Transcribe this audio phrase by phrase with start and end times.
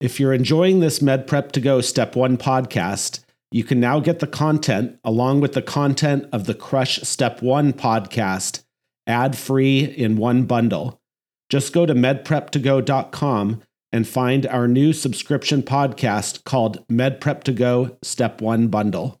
[0.00, 3.18] If you're enjoying this Med Prep to Go Step 1 podcast,
[3.50, 7.72] you can now get the content along with the content of the Crush Step 1
[7.72, 8.62] podcast
[9.08, 11.00] ad free in one bundle.
[11.48, 17.96] Just go to medprep2go.com and find our new subscription podcast called Med Prep to Go
[18.00, 19.20] Step 1 Bundle.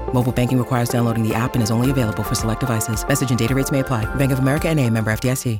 [0.13, 3.07] Mobile banking requires downloading the app and is only available for select devices.
[3.07, 4.05] Message and data rates may apply.
[4.15, 5.59] Bank of America and a member FDIC.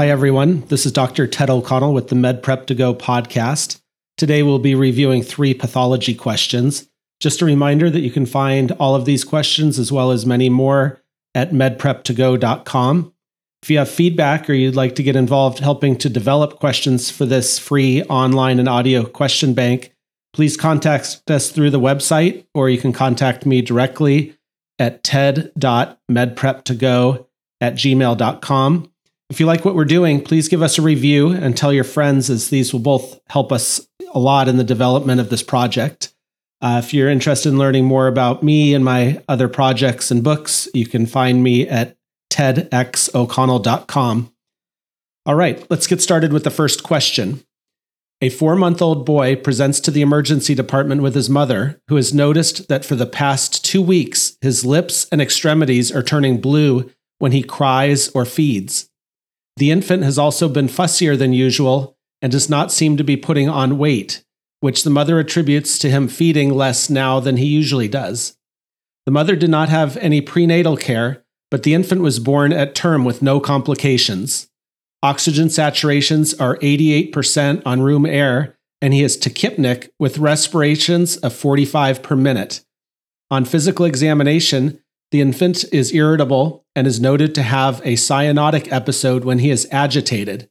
[0.00, 0.62] Hi, everyone.
[0.68, 1.26] This is Dr.
[1.26, 3.82] Ted O'Connell with the Med Prep to Go podcast.
[4.16, 6.88] Today, we'll be reviewing three pathology questions.
[7.20, 10.48] Just a reminder that you can find all of these questions as well as many
[10.48, 11.02] more
[11.34, 13.12] at medprep2go.com.
[13.62, 17.26] If you have feedback or you'd like to get involved helping to develop questions for
[17.26, 19.94] this free online and audio question bank,
[20.32, 24.36] please contact us through the website or you can contact me directly
[24.78, 27.26] at ted.medprep2go
[27.60, 28.92] at gmail.com.
[29.28, 32.30] If you like what we're doing, please give us a review and tell your friends,
[32.30, 36.12] as these will both help us a lot in the development of this project.
[36.62, 40.68] Uh, if you're interested in learning more about me and my other projects and books,
[40.74, 41.96] you can find me at
[42.30, 44.32] tedxoconnell.com.
[45.26, 47.44] All right, let's get started with the first question.
[48.22, 52.12] A four month old boy presents to the emergency department with his mother, who has
[52.12, 57.32] noticed that for the past two weeks, his lips and extremities are turning blue when
[57.32, 58.90] he cries or feeds.
[59.56, 63.48] The infant has also been fussier than usual and does not seem to be putting
[63.48, 64.22] on weight,
[64.60, 68.36] which the mother attributes to him feeding less now than he usually does.
[69.06, 73.04] The mother did not have any prenatal care, but the infant was born at term
[73.04, 74.48] with no complications.
[75.02, 82.02] Oxygen saturations are 88% on room air, and he is tachypneic with respirations of 45
[82.02, 82.62] per minute.
[83.30, 89.24] On physical examination, the infant is irritable and is noted to have a cyanotic episode
[89.24, 90.48] when he is agitated.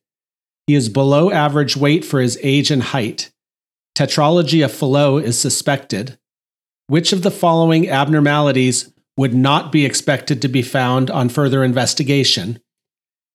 [0.68, 3.32] He is below average weight for his age and height.
[3.96, 6.18] Tetralogy of Fallot is suspected.
[6.88, 12.58] Which of the following abnormalities would not be expected to be found on further investigation?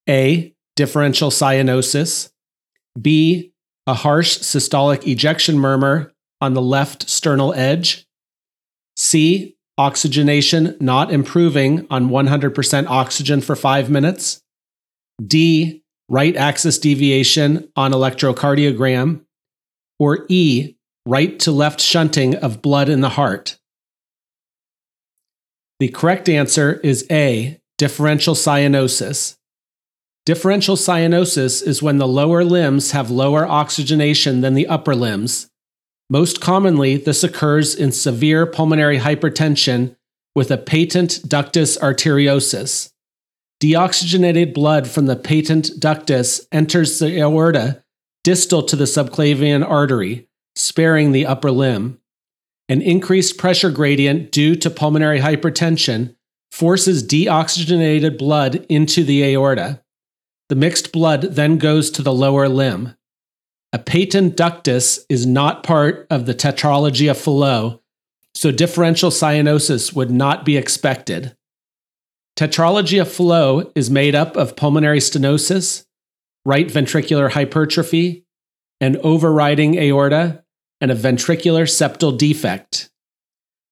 [0.09, 0.55] A.
[0.77, 2.31] Differential cyanosis.
[2.99, 3.53] B.
[3.87, 8.07] A harsh systolic ejection murmur on the left sternal edge.
[8.97, 9.59] C.
[9.77, 14.41] Oxygenation not improving on 100% oxygen for five minutes.
[15.23, 15.83] D.
[16.09, 19.21] Right axis deviation on electrocardiogram.
[19.99, 20.77] Or E.
[21.05, 23.59] Right to left shunting of blood in the heart.
[25.85, 27.61] The correct answer is A.
[27.77, 29.37] Differential cyanosis.
[30.25, 35.51] Differential cyanosis is when the lower limbs have lower oxygenation than the upper limbs.
[36.09, 39.95] Most commonly, this occurs in severe pulmonary hypertension
[40.35, 42.91] with a patent ductus arteriosus.
[43.63, 47.85] Deoxygenated blood from the patent ductus enters the aorta
[48.23, 52.01] distal to the subclavian artery, sparing the upper limb.
[52.69, 56.17] An increased pressure gradient due to pulmonary hypertension
[56.51, 59.83] forces deoxygenated blood into the aorta.
[60.49, 62.95] The mixed blood then goes to the lower limb.
[63.73, 67.81] A patent ductus is not part of the tetralogy of Fallot,
[68.35, 71.37] so differential cyanosis would not be expected.
[72.37, 75.87] Tetralogy of Fallot is made up of pulmonary stenosis,
[76.45, 78.25] right ventricular hypertrophy,
[78.81, 80.44] an overriding aorta,
[80.85, 82.91] and a ventricular septal defect.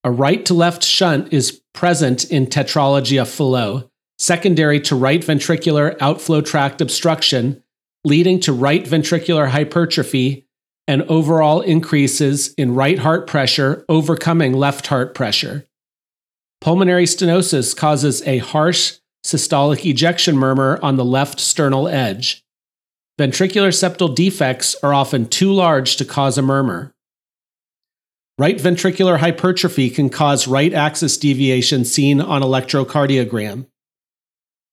[0.02, 3.86] A right to left shunt is present in tetralogy of Fallot,
[4.18, 7.62] secondary to right ventricular outflow tract obstruction
[8.02, 10.46] leading to right ventricular hypertrophy
[10.88, 15.66] and overall increases in right heart pressure overcoming left heart pressure.
[16.62, 22.42] Pulmonary stenosis causes a harsh systolic ejection murmur on the left sternal edge.
[23.20, 26.91] Ventricular septal defects are often too large to cause a murmur.
[28.42, 33.68] Right ventricular hypertrophy can cause right axis deviation seen on electrocardiogram.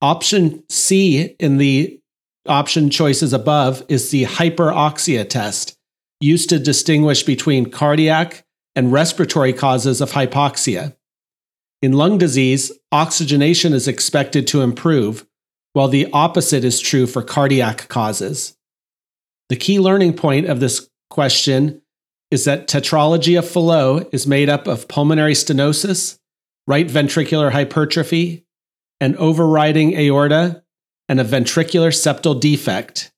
[0.02, 2.00] Option C in the
[2.48, 5.78] option choices above is the hyperoxia test,
[6.20, 8.44] used to distinguish between cardiac
[8.76, 10.96] and respiratory causes of hypoxia.
[11.84, 15.28] In lung disease, oxygenation is expected to improve,
[15.74, 18.58] while the opposite is true for cardiac causes.
[19.50, 21.84] The key learning point of this question
[22.32, 26.20] is that tetralogy of Fallot is made up of pulmonary stenosis,
[26.68, 28.46] right ventricular hypertrophy,
[29.00, 30.64] an overriding aorta,
[31.08, 33.12] and a ventricular septal defect.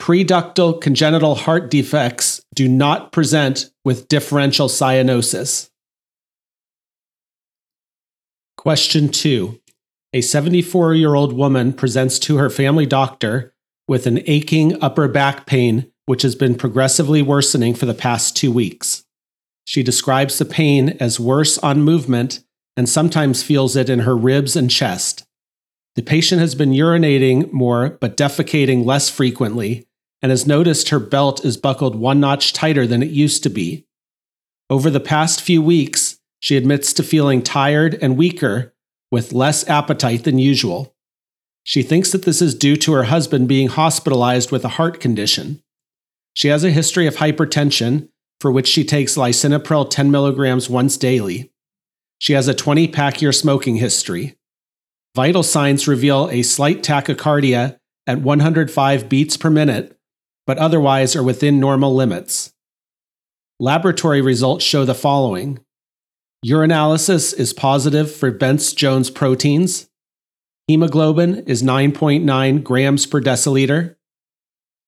[0.00, 5.70] Preductal congenital heart defects do not present with differential cyanosis.
[8.56, 9.60] Question 2.
[10.12, 13.54] A 74 year old woman presents to her family doctor
[13.88, 18.50] with an aching upper back pain, which has been progressively worsening for the past two
[18.50, 19.04] weeks.
[19.64, 22.40] She describes the pain as worse on movement
[22.76, 25.26] and sometimes feels it in her ribs and chest.
[25.96, 29.86] The patient has been urinating more but defecating less frequently
[30.22, 33.86] and has noticed her belt is buckled one notch tighter than it used to be.
[34.68, 38.74] Over the past few weeks, she admits to feeling tired and weaker
[39.10, 40.94] with less appetite than usual.
[41.62, 45.62] She thinks that this is due to her husband being hospitalized with a heart condition.
[46.36, 48.10] She has a history of hypertension,
[48.42, 51.50] for which she takes lisinopril 10 milligrams once daily.
[52.18, 54.36] She has a 20 pack year smoking history.
[55.14, 59.98] Vital signs reveal a slight tachycardia at 105 beats per minute,
[60.46, 62.52] but otherwise are within normal limits.
[63.58, 65.58] Laboratory results show the following
[66.44, 69.88] urinalysis is positive for Bence Jones proteins,
[70.68, 73.96] hemoglobin is 9.9 grams per deciliter,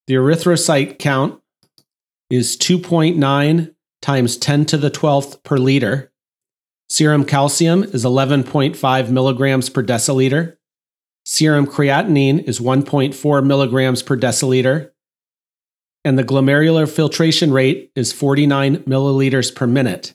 [0.08, 1.38] the erythrocyte count
[2.30, 6.10] is 2.9 times 10 to the 12th per liter.
[6.88, 10.56] Serum calcium is 11.5 milligrams per deciliter.
[11.26, 14.92] Serum creatinine is 1.4 milligrams per deciliter.
[16.06, 20.14] And the glomerular filtration rate is 49 milliliters per minute.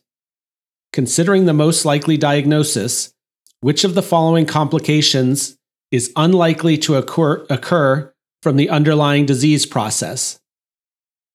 [0.91, 3.13] Considering the most likely diagnosis,
[3.61, 5.55] which of the following complications
[5.91, 8.12] is unlikely to occur, occur
[8.43, 10.39] from the underlying disease process?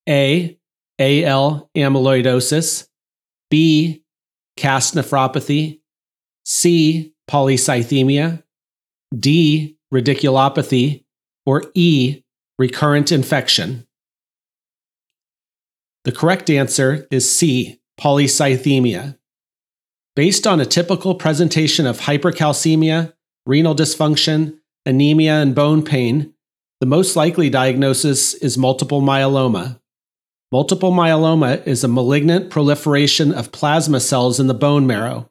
[0.06, 0.58] A.
[0.98, 2.86] AL amyloidosis.
[3.50, 4.04] B
[4.58, 5.80] cast nephropathy,
[6.44, 8.42] C, polycythemia,
[9.18, 11.04] D, radiculopathy,
[11.46, 12.22] or E,
[12.58, 13.86] recurrent infection?
[16.04, 19.16] The correct answer is C, polycythemia.
[20.14, 23.14] Based on a typical presentation of hypercalcemia,
[23.46, 26.34] renal dysfunction, anemia, and bone pain,
[26.80, 29.80] the most likely diagnosis is multiple myeloma.
[30.52, 35.28] Multiple myeloma is a malignant proliferation of plasma cells in the bone marrow.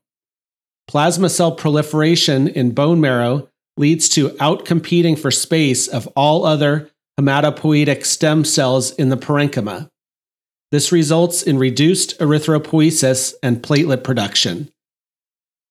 [0.88, 6.90] Plasma cell proliferation in bone marrow leads to outcompeting for space of all other
[7.20, 9.90] hematopoietic stem cells in the parenchyma.
[10.72, 14.70] This results in reduced erythropoiesis and platelet production.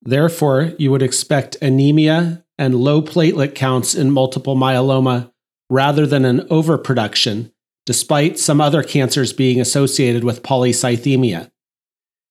[0.02, 5.31] Therefore, you would expect anemia and low platelet counts in multiple myeloma
[5.71, 7.53] rather than an overproduction
[7.87, 11.51] despite some other cancers being associated with polycythemia.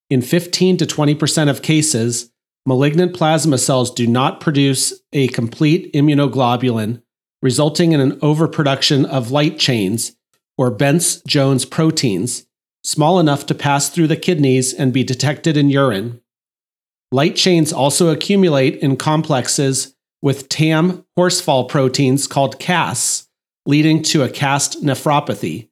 [0.10, 2.32] In 15 to 20% of cases,
[2.66, 7.02] malignant plasma cells do not produce a complete immunoglobulin,
[7.42, 10.16] resulting in an overproduction of light chains,
[10.58, 12.46] or Bence Jones proteins,
[12.84, 16.22] small enough to pass through the kidneys and be detected in urine.
[17.12, 23.25] Light chains also accumulate in complexes with TAM horsefall proteins called casts,
[23.66, 25.70] leading to a cast nephropathy,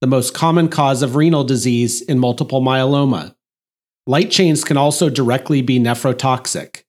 [0.00, 3.34] the most common cause of renal disease in multiple myeloma.
[4.06, 6.82] Light chains can also directly be nephrotoxic.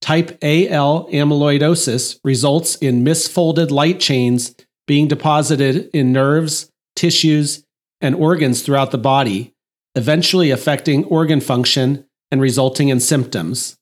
[0.00, 4.54] Type AL amyloidosis results in misfolded light chains
[4.86, 7.64] being deposited in nerves, tissues,
[8.00, 9.54] and organs throughout the body,
[9.96, 13.76] eventually affecting organ function and resulting in symptoms.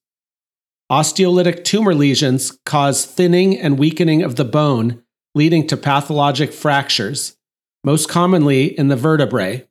[0.90, 5.02] Osteolytic tumor lesions cause thinning and weakening of the bone
[5.36, 7.36] leading to pathologic fractures,
[7.84, 9.62] most commonly in the vertebrae.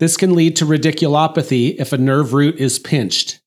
[0.00, 3.42] This can lead to radiculopathy if a nerve root is pinched.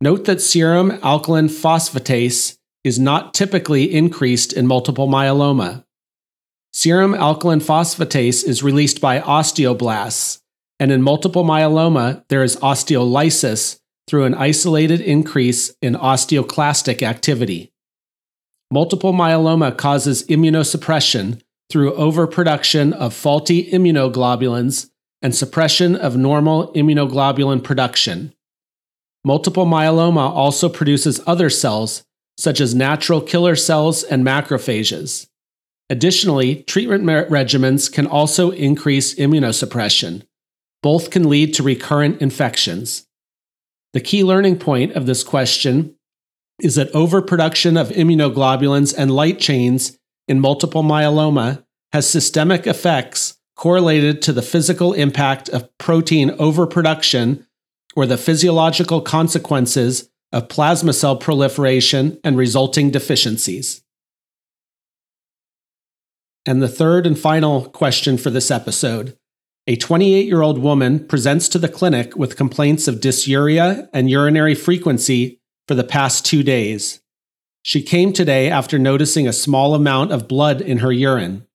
[0.00, 5.84] Note that serum alkaline phosphatase is not typically increased in multiple myeloma.
[6.72, 10.40] Serum alkaline phosphatase is released by osteoblasts,
[10.80, 17.70] and in multiple myeloma, there is osteolysis through an isolated increase in osteoclastic activity.
[18.70, 24.90] Multiple myeloma causes immunosuppression through overproduction of faulty immunoglobulins
[25.22, 28.32] and suppression of normal immunoglobulin production.
[29.24, 32.04] Multiple myeloma also produces other cells,
[32.38, 35.26] such as natural killer cells and macrophages.
[35.90, 40.22] Additionally, treatment regimens can also increase immunosuppression.
[40.82, 43.06] Both can lead to recurrent infections.
[43.92, 45.95] The key learning point of this question
[46.60, 54.20] is that overproduction of immunoglobulins and light chains in multiple myeloma has systemic effects correlated
[54.22, 57.46] to the physical impact of protein overproduction
[57.94, 63.82] or the physiological consequences of plasma cell proliferation and resulting deficiencies.
[66.44, 69.16] And the third and final question for this episode.
[69.66, 74.54] A 28 year old woman presents to the clinic with complaints of dysuria and urinary
[74.54, 77.00] frequency for the past two days.
[77.62, 81.46] She came today after noticing a small amount of blood in her urine.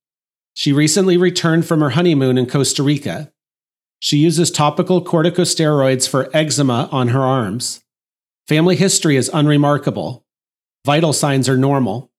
[0.54, 3.32] She recently returned from her honeymoon in Costa Rica.
[4.00, 7.84] She uses topical corticosteroids for eczema on her arms.
[8.48, 10.26] Family history is unremarkable.
[10.86, 12.12] Vital signs are normal.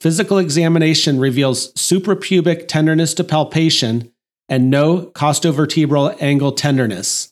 [0.00, 4.12] Physical examination reveals suprapubic tenderness to palpation
[4.48, 7.29] and no costovertebral angle tenderness.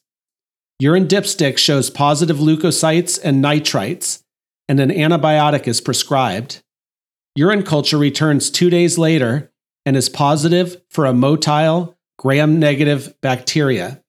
[0.81, 4.23] Urine dipstick shows positive leukocytes and nitrites,
[4.69, 6.63] and an antibiotic is prescribed.
[7.35, 9.51] Urine culture returns two days later
[9.85, 14.03] and is positive for a motile gram negative bacteria.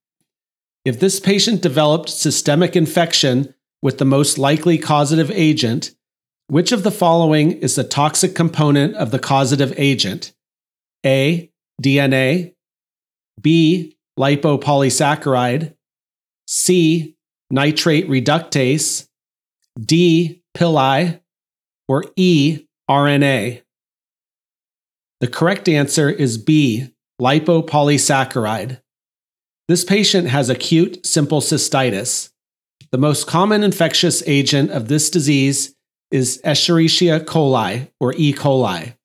[0.86, 5.96] If this patient developed systemic infection with the most likely causative agent,
[6.48, 10.34] which of the following is the toxic component of the causative agent?
[11.06, 11.52] A.
[11.82, 12.56] DNA,
[13.40, 13.96] B.
[14.20, 15.76] Lipopolysaccharide,
[16.51, 17.15] C.
[17.51, 19.08] Nitrate reductase,
[19.79, 20.41] D.
[20.58, 21.22] Pili,
[21.88, 22.65] or E.
[22.89, 23.62] RNA.
[25.20, 26.89] The correct answer is B.
[27.22, 28.82] Lipopolysaccharide.
[29.68, 32.32] This patient has acute simple cystitis.
[32.91, 35.75] The most common infectious agent of this disease
[36.10, 38.34] is Escherichia coli or E.
[38.34, 38.96] coli.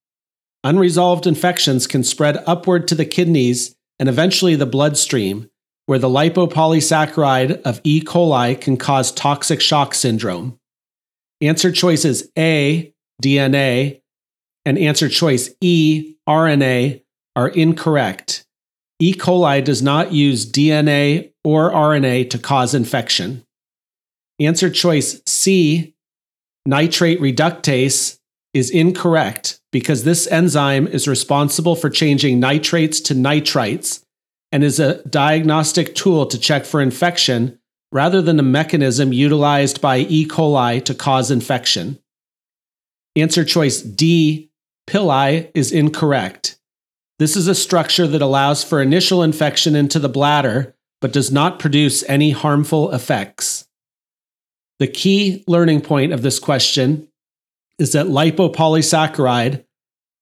[0.63, 5.51] Unresolved infections can spread upward to the kidneys and eventually the bloodstream,
[5.87, 8.01] where the lipopolysaccharide of E.
[8.01, 10.59] coli can cause toxic shock syndrome.
[11.41, 14.01] Answer choices A, DNA,
[14.65, 17.03] and answer choice E, RNA,
[17.37, 18.47] are incorrect.
[18.99, 19.13] E.
[19.15, 23.45] coli does not use DNA or RNA to cause infection.
[24.41, 25.95] Answer choice C,
[26.65, 28.19] nitrate reductase,
[28.55, 34.04] is incorrect because this enzyme is responsible for changing nitrates to nitrites
[34.55, 37.59] and is a diagnostic tool to check for infection
[37.91, 40.25] rather than a mechanism utilized by E.
[40.25, 41.99] coli to cause infection.
[43.17, 44.53] Answer choice D,
[44.87, 46.57] pili, is incorrect.
[47.19, 51.59] This is a structure that allows for initial infection into the bladder but does not
[51.59, 53.67] produce any harmful effects.
[54.79, 57.09] The key learning point of this question
[57.81, 59.65] is that lipopolysaccharide,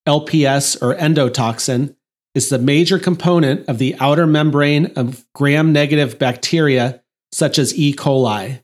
[0.09, 1.97] LPS or endotoxin,
[2.35, 7.95] is the major component of the outer membrane of gram negative bacteria such as E.
[7.95, 8.63] coli.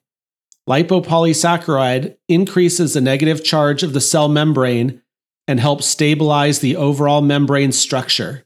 [0.68, 5.02] Lipopolysaccharide increases the negative charge of the cell membrane
[5.46, 8.44] and helps stabilize the overall membrane structure.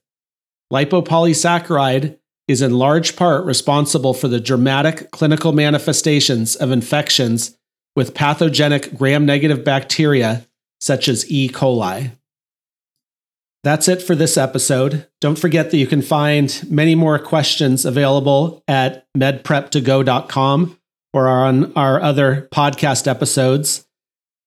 [0.72, 7.56] Lipopolysaccharide is in large part responsible for the dramatic clinical manifestations of infections
[7.96, 10.46] with pathogenic gram negative bacteria
[10.80, 11.48] such as E.
[11.48, 12.12] coli.
[13.64, 15.06] That's it for this episode.
[15.20, 20.78] Don't forget that you can find many more questions available at medprep2go.com
[21.12, 23.86] or on our other podcast episodes.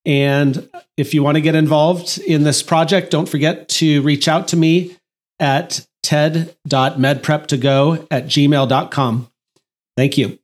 [0.05, 4.50] And if you want to get involved in this project, don't forget to reach out
[4.50, 4.98] to me
[5.39, 9.31] at ted.medprep2go at gmail.com.
[9.98, 10.39] Thank you.